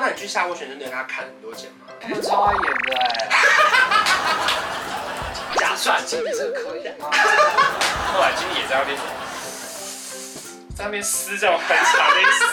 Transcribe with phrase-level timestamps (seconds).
[0.00, 1.86] 那你去下斡旋真的跟他砍很多钱吗？
[2.00, 3.28] 他们超爱演的哎。
[5.56, 7.08] 假算经理这个可以吗？
[8.12, 8.98] 后来经理也在那边，
[10.76, 12.44] 在那边撕这种很惨的意思。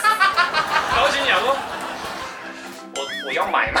[0.92, 1.56] 然后经理讲说，
[2.96, 3.80] 我我要买嘛。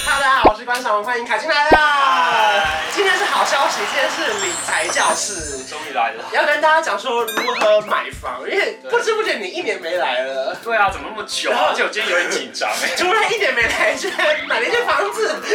[0.11, 2.65] 大家好，我是关韶文，欢迎凯进来啦！
[2.93, 5.63] 今天是好消息，今天是理财教室。
[5.63, 10.53] 终于来了，要跟大家讲说如何买房，因为不知不觉你一年没来了。
[10.61, 11.67] 对啊，怎么那么久啊？
[11.69, 12.89] 而且我今天有点紧张哎。
[12.99, 15.29] 突然一年没来，居然买了一间房子。
[15.39, 15.47] 恭喜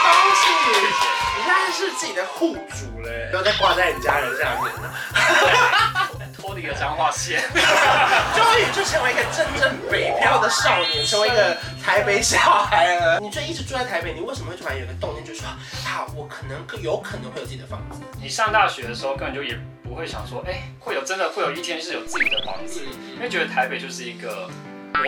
[0.00, 0.08] 恭
[0.40, 0.48] 喜！
[1.36, 4.90] 你现在是自己的户主嘞，不要再挂在你家人下面了。
[6.54, 13.18] 脱离了彰化县， 终于就成为一个真正北漂的少年，成为一个台北小孩了。
[13.20, 17.98] 你就一直住在台北，你为什么会突然有个动念，就说啊，我可能有可能会有自己的房子？
[18.22, 22.82] 你上大学的时候根本就也不会想说，哎、欸，会有真的会有一天是有自己的房子，
[23.16, 24.48] 因为觉得台北就是一个，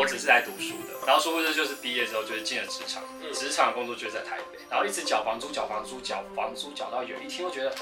[0.01, 0.86] 我只是来读书的。
[1.07, 7.73] 然后殊不知就是毕业之后就是进了职场，职场的工作就是在台北，然后一直缴房租，缴房租，缴房租，缴到有一天我觉得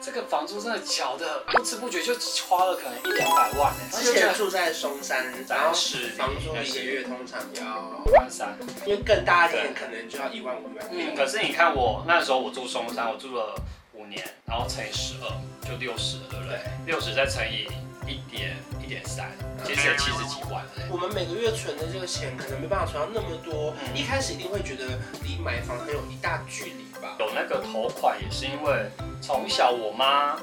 [0.00, 2.14] 这个房租真的缴的不知不觉就
[2.48, 3.74] 花了可能一两百万。
[3.90, 8.56] 之前住在松山，然后是房租一个月通常要一万三，
[8.86, 10.88] 因为更大一点可能就要一万五万。
[10.92, 13.60] 嗯，可是你看我那时候我住松山，我住了
[13.92, 16.60] 五年，然后乘以十二就六十了，对不对？
[16.86, 17.66] 六十再乘以
[18.06, 18.56] 一点
[18.88, 19.30] 一点三。
[19.66, 27.16] 其实也七十几万，我们每个月存的这个钱可能没办法存到那么多，嗯、一开始一定会觉得离买房还有一大距离吧。
[27.18, 28.88] 有那个头款也是因为
[29.20, 30.38] 从小我妈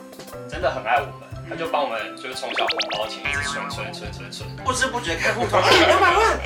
[0.47, 6.39] 真的很爱我们，她就帮我们就是从小红包钱一直存存存存存，不知不觉开户头两百万。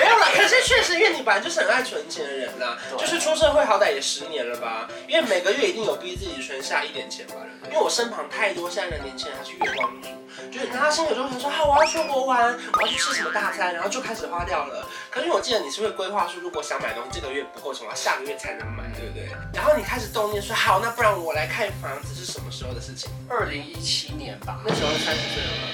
[0.00, 7.34] 没有啦，可是确实，因为你本来就是很爱存钱的人啦，就是出社会好歹也十年了吧，因为每个月一定有逼自己存下一点钱吧。
[7.66, 10.08] 因为我身旁太多现在的年轻人，他是月光族，
[10.50, 14.88] 就是他心里就会想说，好，我要出国玩，我要去吃什么大餐，然后就开始花掉了。
[15.10, 19.28] 可是我记得你是会规划说，如果想买东西，这个月不够钱，我要下个月才能买，对不对？
[19.54, 23.10] 然后你开始动念说，好，那不然我来看房子是什么时候的事情？
[23.28, 25.68] 二零一七年吧，那时候三十岁了吗？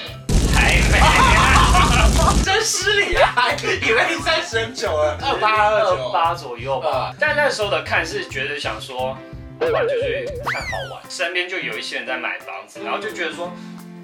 [0.53, 1.36] 还没。
[2.43, 3.49] 真失礼啊！
[3.81, 7.13] 以为你三十很久了，二八二八左右吧。
[7.19, 9.17] 但那时候的看是觉得想说，
[9.59, 13.51] 不管就去看好玩，身边就有一些人在买房子，然后就觉得说，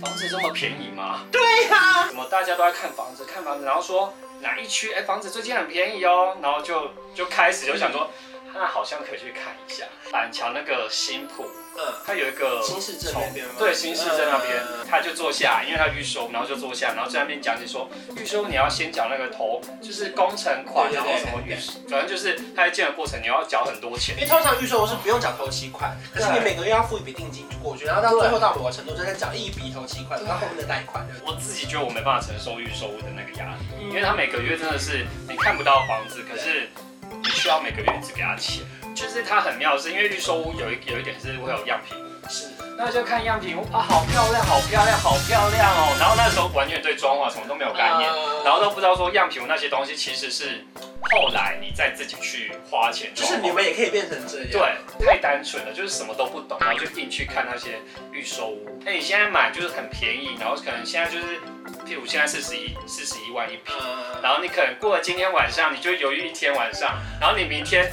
[0.02, 1.22] 房子这么便宜吗？
[1.31, 8.10] 对呀，怎么大家都在看房子，看房子，然后说哪一区哎房子最近很便宜哦，然后就就开始就想说，
[8.54, 11.46] 那好像可以去看一下板桥那个新埔。
[11.75, 13.53] 嗯，他有一个新市镇那边吗？
[13.57, 21.56] 对，新市镇那边，他就坐下，因为他预收，然后就坐下，然后在那边讲解说，预收你要先缴那个头，就是工程款，然后什么预，
[21.89, 24.16] 反正就是他在建的过程你要缴很多钱。
[24.16, 31.03] 因为通常预收我是不用缴头期款，可是你每个月要付一笔定金就过去，然后到最后到某个程度就在缴一笔头期款，到后面的贷款。
[31.25, 36.69] 我自己觉得我没办法承受预收的那个压力，因为他每个月真的是你看不到房子，可是
[37.09, 38.63] 你需要每个月一直给他钱，
[38.94, 41.98] 就是它很妙是，因为预收屋有一有一点是会有样品。
[42.30, 45.96] 是，那就看样品屋啊，好漂亮，好漂亮，好漂亮哦。
[46.00, 48.09] 然后那时候完全对装潢什么都没有概念，
[48.46, 50.64] 然后都不知道说样品屋那些东西其实是
[51.12, 54.48] 后来你再自己去花钱，就是你们也可以变成这样。
[54.52, 57.78] 对，太单纯了，就是什么都不懂，然后就进去看那些
[58.14, 58.80] 预售屋。
[58.86, 61.42] 那你现在买就是很便宜，然后可能现在就是，
[61.86, 63.75] 譬如现在四十一四十一万一平，
[64.22, 67.92] 然后你可能过了今天晚上，你就犹豫一天晚上，然后你明天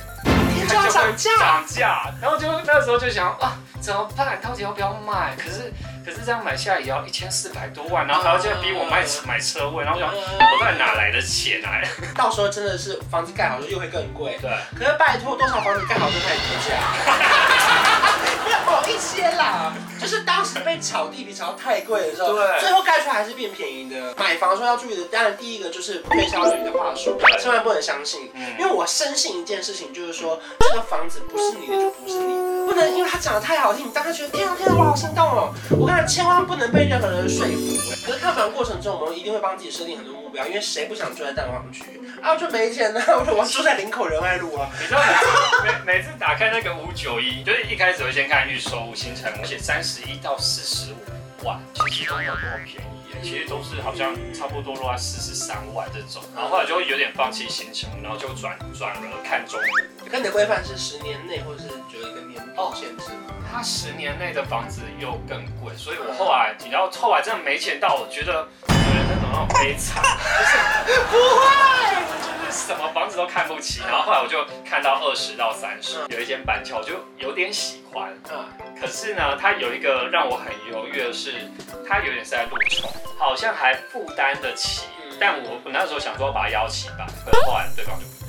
[0.66, 3.58] 就要涨价，涨价，然后就那时候就想啊。
[3.80, 4.38] 怎么办？
[4.42, 5.34] 到底要不要卖？
[5.38, 5.72] 可是
[6.04, 11.80] 可是这样买下来也要一千四百多万，然后还要再逼我卖买车位，然后我想我到底哪来的钱啊？
[12.14, 14.36] 到时候真的是房子盖好了又会更贵。
[14.42, 14.50] 对。
[14.78, 16.76] 可是拜托，多少房子盖好就开始跌价？
[18.90, 24.14] 好一些啦，就是当时被炒地皮炒太贵的时候，对，最后盖出来还是变便宜的。
[24.18, 28.30] 买房时候要注意的，当然第一个就是推销员的话术，千万不能相信。
[28.58, 35.54] 因为我深信一件事情，就是说这个房子不是你的就不是你的，不能因为它讲的太好听，你当时觉得天啊天啊我好心动哦。
[35.70, 38.06] 我跟你讲，千万不能被任何人说服。
[38.06, 41.84] 可是看房过程中，我们一定会帮自己设定很多目标，因为谁不想住在蛋黄区
[42.22, 42.32] 啊？
[42.32, 44.68] 我就没钱了，我 说我住在林口仁爱路啊。
[44.80, 45.00] 你知道
[45.64, 51.58] 每每次打开那个五九一，就是一开始会先看预售屋新成，而且三十一到四十五万，
[51.90, 60.10] 其实都没有那么便宜耶，其实都是好像差不多落在四十三万这种，然后后来就会有点放弃新成，然后就转转而看中古。
[60.10, 63.34] 跟你的规范是十年内，或者是有一个年度限制吗？
[63.52, 70.02] 他十年内的房子又更贵，所以我后来，你知道，后来真的没钱到，我觉得人生怎么那么悲惨，
[70.86, 71.49] 就 是不会，就是
[72.70, 73.80] 什么房子都看不起。
[73.80, 78.12] 然后后来我就看到二十到三十，有一间板桥，我就有点喜欢。
[78.30, 78.46] 嗯，
[78.80, 81.50] 可是呢，它有一个让我很犹豫的是，
[81.88, 82.88] 它有点是在路冲，
[83.18, 84.86] 好像还负担得起。
[85.18, 88.19] 但我我那时候想说把它邀起吧，可是后来对方就。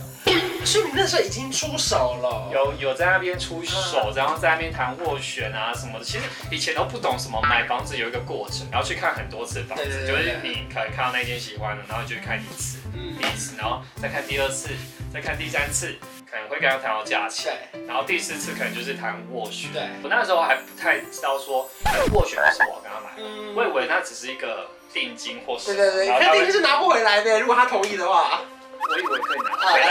[0.65, 6.05] 所以你那时候已经出手了，有有在那边出手，然后在那边谈斡旋啊什么的。
[6.05, 13.15] 其实以前都不懂什么买房子有一个过程，然后去看很多次房子，就是你可能看到那间喜欢的，然后就去看一次，嗯。
[13.19, 14.69] 第一次，然后再看第二次，
[15.13, 15.95] 再看第三次，
[16.29, 17.53] 可能会跟他谈到价钱，
[17.87, 19.71] 然后第四次可能就是谈斡旋。
[19.73, 21.69] 对，我那时候还不太知道说
[22.11, 23.11] 斡旋是我跟他买，
[23.55, 28.41] 我以为那只是一个定金或是对对对，肯定金是拿不回来的，如果他同意的话。
[28.83, 29.87] 我以为可以拿回来，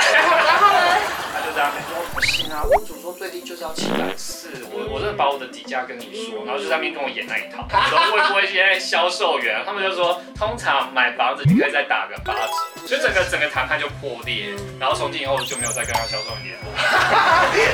[1.89, 7.67] 说，不行啊，屋主说最低就是要七百四，我我真的把我的底价跟你说，然后就在那边跟我演那一套。
[7.89, 12.35] 说会不会现在销售员，他们就说通常买房子你可以再打个八
[12.77, 16.71] 折，所以整个整个谈判就破裂，然后从今以后就没有再跟他销售员联络。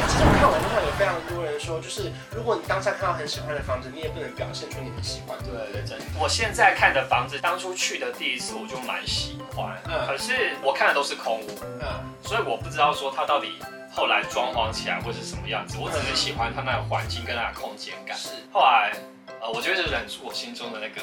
[0.06, 5.36] 其实我看网络上有非常多人说，就是如果你当下看到很喜欢的房子，你也不能表现出你很喜欢。
[5.42, 9.76] 对对对，我现在看的房子，当初去的第一次我就蛮喜欢，
[10.06, 11.16] 可是我看的都是。
[11.16, 11.88] 空屋，嗯，
[12.22, 13.56] 所以我不知道说它到底
[13.96, 18.14] 后来装潢起来会是什么样子，我只是喜欢它那个环境跟那个空间感。
[18.14, 18.92] 是，后来，
[19.40, 21.02] 呃，我觉得是忍住我心中的那个。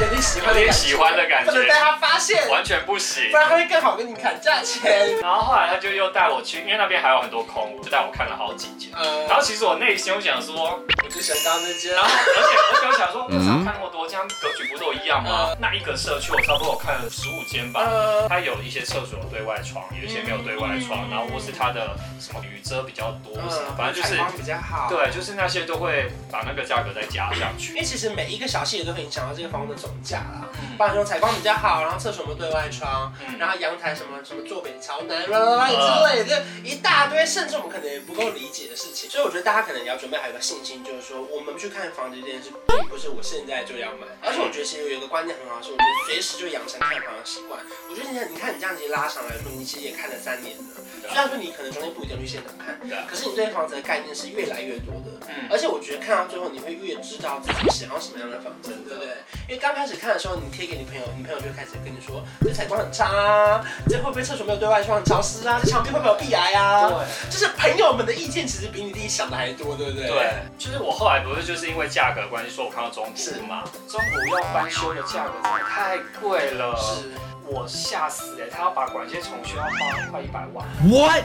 [0.00, 5.20] 有点喜欢，有点喜欢的感觉，不能被他发现，完全不行，不然他会更好跟你砍价钱。
[5.20, 8.90] 然后后来他就又带我去，因为那边还有很多空屋，就带我看了好几间。
[8.96, 9.26] 嗯。
[9.26, 11.94] 然后其实我内心我想说，我就想刚刚那间。
[11.94, 15.54] 然后而且而且我想说，我少看那么多，这样格局不都一样吗？
[15.58, 17.82] 那一个社区我差不多我看了十五间吧，
[18.28, 24.88] 它有一些厕所有对外窗，有一些没有对外窗，然后或是它的什么雨遮比较多，什么反正就是比较好。
[24.88, 27.72] 对，就是那些都会把那个价格再加上去。
[27.72, 30.48] 因为其实每一个小细节都会影响到这个房子的总价啦，
[30.78, 39.10] 不然说采光比较好，然后厕所没有对外窗，然后阳台什么什么坐北朝南啦啦啦之类的，一大堆，甚至我们可能也不够理解的事情。
[39.10, 44.06] 所以我觉得大家可能也要准备好一个信心，就是说我们去看房子这件事，并不是我现在就要买。
[44.22, 47.60] 而且我觉得其实有一个观念很好，是我觉得随时就养成看房的习惯。
[47.90, 50.64] 我觉得你看，你看你这样子拉长来说，你其实也看了三年了。
[51.04, 55.20] 虽然说你可能中间不一定去现场看，可是你对房子的概念是越来越多的。
[55.50, 59.08] 而且我觉得看到最后，你会越知道自己想要什么样的房子，对不对？
[59.48, 65.60] 因为刚开始看的时候，你可以给你朋友，你朋友就开始跟你说，这采光很差啊，这会不会厕所没有对外窗很潮湿啊？
[65.62, 66.88] 这墙壁会不会有壁癌啊？
[66.88, 70.08] 对，就是朋友们的意见其实比你自己想的还多，对不对？
[70.08, 77.10] 对，就是我后来不是就是因为价格关系，说我看到中古嘛，中古要翻修的价格真的太贵了，是
[77.46, 78.46] 我吓死哎！
[78.50, 79.70] 他要把管线重修要花
[80.10, 80.66] 快一百万。
[80.82, 81.24] What？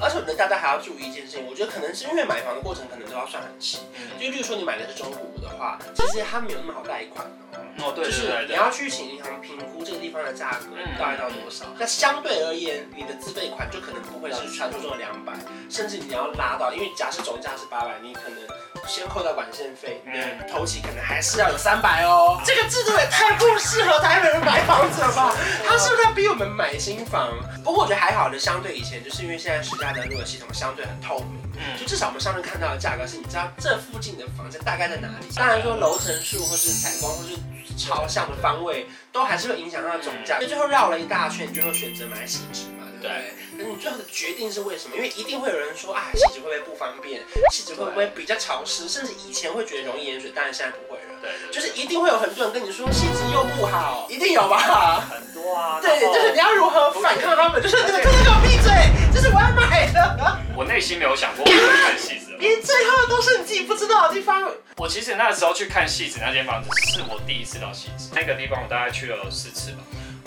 [0.00, 3.78] 而且我觉得大家还要注意一件事情，我觉得可能是因为买房的过程可能都要算很细，
[4.18, 7.58] 就例如说你买的是中古屋的话，其实它没有那么好贷款哦。
[7.78, 11.66] 哦，对，就是你要去请银行评估这个地方的价格大概到多少。
[11.78, 15.32] 那相对而言，你的自备款就可能不会是传说中的两百，
[15.70, 18.38] 甚至你要拉到，因为假设总价是八百，你可能
[18.86, 22.40] 先扣掉管线费，嗯，头期可能还是要有三百哦。
[22.44, 25.32] 这个制度也太不适合台北人买房子了吧？
[25.66, 27.30] 他是不是在逼我们买新房？
[27.62, 29.92] 不过我觉得还好的，相对以前，就是因为现在实价。
[29.92, 35.26] 登录的系统相对很透明，嗯，就至少我们上次看到的价格是你知道这附近的房子大概在哪里。
[35.36, 37.36] 当然说楼层数或是采光或是
[37.76, 40.36] 朝向的方位，都还是会影响到总价。
[40.36, 43.34] 所以最后绕了一大圈，最后选择买汐止嘛，对不对？
[43.58, 44.96] 那你最后的决定是为什么？
[44.96, 47.22] 因为一定会有人说啊，汐止会不会不方便？
[47.52, 48.88] 汐止会不会比较潮湿？
[48.88, 51.20] 甚至以前会觉得容易盐水，但是现在不会了。
[51.20, 55.04] 对，就是一定会有很多人跟你说汐止又不好， 一定有吧？
[55.08, 55.78] 很多啊。
[55.80, 57.62] 对，就是你要如何反抗他们？
[57.62, 58.72] 就是你们真的给我闭嘴！
[59.14, 60.38] 这是我要买的。
[60.56, 64.50] 我内心没有想过我会看汐止，连最后都是你自己不知道的地方。
[64.76, 69.78] 我其实那时候去看戏子那间房子，是我第一次到戏子那个地方，我大概去了四次吧。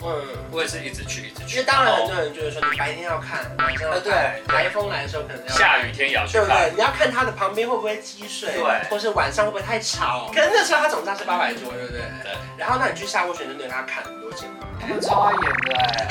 [0.01, 1.55] 嗯，我也是一直去，一直去。
[1.55, 4.03] 因为当然很多人觉得说，你白天要看，晚上要看。
[4.03, 5.53] 对，台风来的时候可能要。
[5.55, 6.47] 下雨天也要去看。
[6.47, 6.75] 对不对？
[6.75, 10.31] 你要看它的旁边会不会积水，对，或是晚上会不会太吵。
[10.33, 12.01] 可是那时候它总价是八百多，对不对？
[12.23, 12.31] 对。
[12.57, 14.67] 然后那你去下斡旋，就对他砍很多钱嘛。
[14.79, 16.07] 他们超爱演的哎。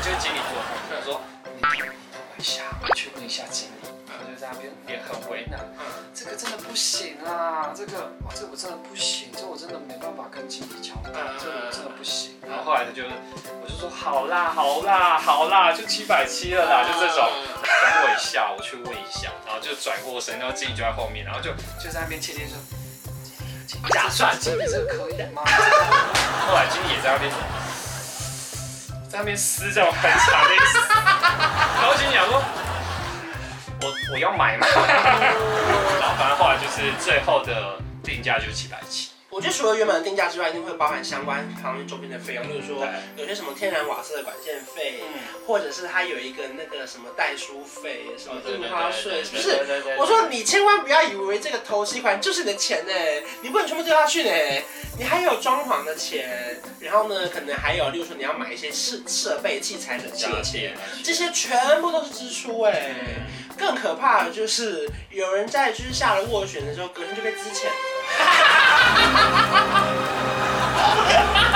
[0.00, 0.56] 就是经理说，
[0.88, 1.20] 他说，
[1.56, 3.95] 你等我一下，我去问一下经理。
[4.36, 5.58] 就在那边也很为难。
[6.14, 12.36] 这个真的不行啊，这个哇，这个我真的不行，这我真的没办法跟经理交代，这我真的不行。
[12.46, 13.02] 然后后来他就，
[13.62, 17.26] 我就说好啦，好啦，好啦，就七百七了啦，就这种。
[17.64, 21.50] 等我一下，我去问一下，然后就转过身，然后经理就在后面，然后就
[21.82, 22.58] 就在那边窃窃说，
[23.88, 25.42] 假算，经理这个可以吗？
[26.46, 27.32] 后来经理也在那边，
[29.08, 30.78] 在那边撕这种很长的意思，
[31.80, 32.42] 然后经理讲说。
[33.86, 34.66] 我我要买嘛，
[36.00, 39.10] 然后反正后来就是最后的定价就是七百七。
[39.28, 49.60] 我觉得除了原本的定价之外，一定会包含相关房屋周边的费用，例如说有些什么天然瓦斯的管线费，嗯、或者是它有一个那个什么代书费、什么印花税，是不是？
[49.98, 52.92] 我说你千万不要以为这个头期款就是你的钱呢，
[53.42, 54.30] 你不能全部丢下去呢，
[54.98, 60.30] 你还有装潢的钱，然后呢，可能还有，例如说你要买一些设设备器材的钱，
[61.04, 62.94] 这些全部都是支出哎。
[63.58, 67.70] 更可怕的就是有人在就是下了斡旋的时候，隔天就被支钱。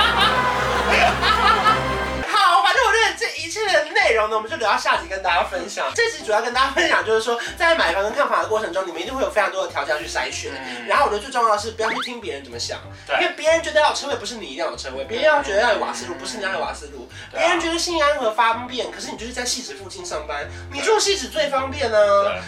[4.21, 5.91] 容呢，我们就留到下集跟大家分享。
[5.93, 10.51] 这集主要跟大家分享，就是说在买房跟看房的过程中，你们一定会有非常多的条件去筛选。
[10.87, 12.79] 然后我觉得最重要的是，不要去听别人怎么想，
[13.19, 21.97] 因为别人觉得要有车位，不是你一定要有车位；别人要觉得要有瓦斯炉，不是你要有瓦斯炉；别人觉得信安和方便，可是你就是在戏子附近上班，你住戏子最方便呢。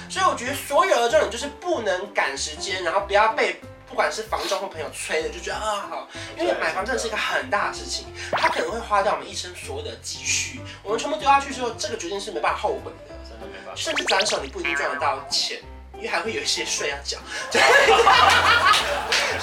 [0.10, 3.60] 所以我觉得所有的重点就是不能赶时间，然后不要被。
[3.94, 15.62] 不管是房东或朋友催的，就觉得啊好，因为买房真的是一个很大的事情，它可能会花掉我们一生所有的积蓄，我们全部丢下去之后，这个决定是没办法后悔的，真的没办法，甚至转手你不一定赚得到钱，
[16.04, 17.18] 因为还会有一些税要缴。
[17.54, 17.62] 所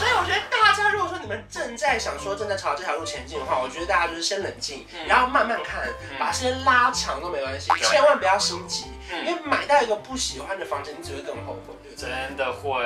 [0.07, 5.89] 以我觉得大家如果说你们正在想说正在朝这条路前进的话，我觉得大家就是先冷静，然后慢慢看，
[6.19, 8.85] 把时间拉长都没关系，千万不要心急。
[9.27, 11.75] 因为买到一个不喜欢的房子，你只会更后悔。
[11.97, 12.85] 真的会，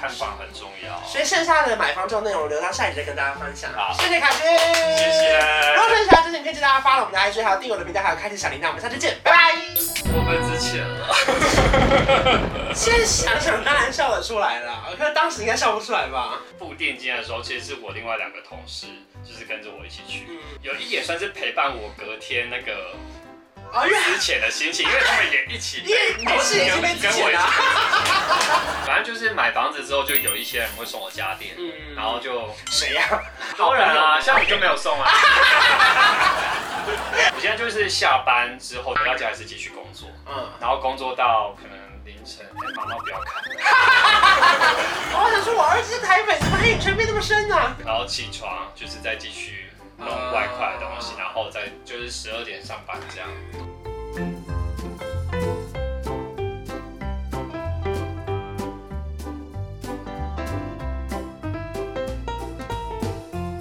[0.00, 1.02] 看法很重要。
[1.04, 3.72] 所以剩下的买房这种内容，留到下一集再跟大家分享。
[3.74, 4.42] 好，谢谢凯君，
[4.96, 5.40] 谢谢。
[5.74, 8.68] 如果说喜欢这影片，记得大家发了我们的 IG，还有订阅我的频道，还有开启小铃铛。
[8.68, 9.56] 我们下期见，拜拜。
[10.14, 11.08] 我被之前了。
[12.74, 16.40] 现在想想当然笑得出来了，可是当时应该笑不出来吧？
[16.58, 18.86] 付定金的时候，其实是我另外两个同事，
[19.24, 22.94] 就是跟着我一起去，嗯、有一点算是陪伴我隔天那个。
[24.04, 27.42] 之前的心情，因为他们也一起，因为你是也是被跟我一起。
[28.86, 33.08] 反正就是买房子之后，就有一些人会送我家电，嗯，然后就谁呀？
[33.56, 35.10] 当然啊，像你就没有送啊。
[37.34, 43.42] 我现在就是下班之后回到家还是继续工作，嗯，然后工作到可能凌晨，哎，妈妈不要看。
[45.14, 47.56] 我想说，我儿子在台北，怎么黑眼圈变那么深呢？
[47.86, 49.61] 然后起床就是再继续。
[50.04, 53.28] 弄外快的东西，然后再就是十二点上班这样。